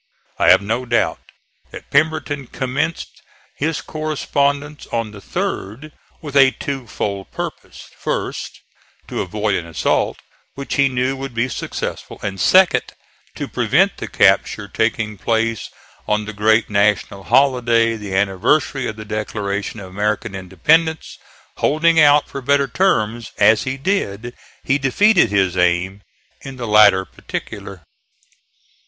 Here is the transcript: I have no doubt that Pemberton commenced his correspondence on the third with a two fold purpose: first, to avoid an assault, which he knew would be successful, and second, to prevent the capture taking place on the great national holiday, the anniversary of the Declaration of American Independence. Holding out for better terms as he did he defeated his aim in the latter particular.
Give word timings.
I 0.39 0.49
have 0.49 0.63
no 0.63 0.83
doubt 0.87 1.19
that 1.69 1.91
Pemberton 1.91 2.47
commenced 2.47 3.21
his 3.55 3.81
correspondence 3.81 4.87
on 4.87 5.11
the 5.11 5.21
third 5.21 5.91
with 6.23 6.35
a 6.35 6.49
two 6.49 6.87
fold 6.87 7.29
purpose: 7.29 7.87
first, 7.99 8.61
to 9.07 9.21
avoid 9.21 9.53
an 9.53 9.67
assault, 9.67 10.17
which 10.55 10.73
he 10.73 10.89
knew 10.89 11.15
would 11.17 11.35
be 11.35 11.47
successful, 11.47 12.19
and 12.23 12.39
second, 12.41 12.93
to 13.35 13.47
prevent 13.47 13.97
the 13.97 14.07
capture 14.07 14.67
taking 14.67 15.19
place 15.19 15.69
on 16.07 16.25
the 16.25 16.33
great 16.33 16.67
national 16.67 17.25
holiday, 17.25 17.95
the 17.95 18.15
anniversary 18.15 18.87
of 18.87 18.95
the 18.95 19.05
Declaration 19.05 19.79
of 19.79 19.91
American 19.91 20.33
Independence. 20.33 21.19
Holding 21.57 21.99
out 21.99 22.27
for 22.27 22.41
better 22.41 22.67
terms 22.67 23.33
as 23.37 23.65
he 23.65 23.77
did 23.77 24.33
he 24.63 24.79
defeated 24.79 25.29
his 25.29 25.55
aim 25.55 26.01
in 26.41 26.55
the 26.57 26.65
latter 26.67 27.05
particular. 27.05 27.83